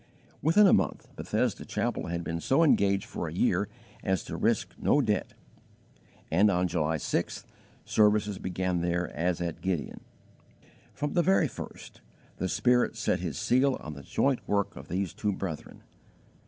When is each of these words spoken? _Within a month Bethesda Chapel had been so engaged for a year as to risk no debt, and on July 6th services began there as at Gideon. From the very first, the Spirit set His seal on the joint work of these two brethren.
_Within 0.41 0.65
a 0.65 0.73
month 0.73 1.15
Bethesda 1.15 1.63
Chapel 1.63 2.07
had 2.07 2.23
been 2.23 2.39
so 2.39 2.63
engaged 2.63 3.05
for 3.05 3.27
a 3.27 3.31
year 3.33 3.69
as 4.03 4.23
to 4.23 4.35
risk 4.35 4.73
no 4.79 4.99
debt, 4.99 5.35
and 6.31 6.49
on 6.49 6.67
July 6.67 6.97
6th 6.97 7.45
services 7.85 8.39
began 8.39 8.81
there 8.81 9.11
as 9.15 9.39
at 9.41 9.61
Gideon. 9.61 10.01
From 10.91 11.13
the 11.13 11.21
very 11.21 11.47
first, 11.47 12.01
the 12.37 12.49
Spirit 12.49 12.95
set 12.95 13.19
His 13.19 13.37
seal 13.37 13.77
on 13.79 13.93
the 13.93 14.01
joint 14.01 14.39
work 14.47 14.75
of 14.75 14.87
these 14.87 15.13
two 15.13 15.33
brethren. 15.33 15.83